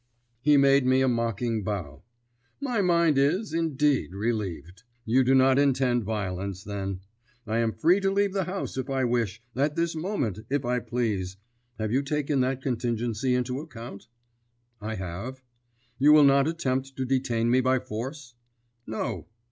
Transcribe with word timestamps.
He 0.41 0.57
made 0.57 0.83
me 0.83 1.01
a 1.01 1.07
mocking 1.07 1.63
bow. 1.63 2.01
"My 2.59 2.81
mind 2.81 3.19
is, 3.19 3.53
indeed, 3.53 4.15
relieved. 4.15 4.81
You 5.05 5.23
do 5.23 5.35
not 5.35 5.59
intend 5.59 6.05
violence, 6.05 6.63
then. 6.63 7.01
I 7.45 7.59
am 7.59 7.71
free 7.71 7.99
to 7.99 8.09
leave 8.09 8.33
the 8.33 8.45
house 8.45 8.79
if 8.79 8.89
I 8.89 9.03
wish 9.03 9.43
at 9.55 9.75
this 9.75 9.95
moment, 9.95 10.39
if 10.49 10.65
I 10.65 10.79
please. 10.79 11.37
Have 11.77 11.91
you 11.91 12.01
taken 12.01 12.39
that 12.39 12.63
contingency 12.63 13.35
into 13.35 13.59
account?" 13.59 14.07
"I 14.81 14.95
have." 14.95 15.43
"You 15.99 16.13
will 16.13 16.23
not 16.23 16.47
attempt 16.47 16.95
to 16.95 17.05
detain 17.05 17.51
me 17.51 17.61
by 17.61 17.77
force?" 17.77 18.33
"No." 18.87 19.27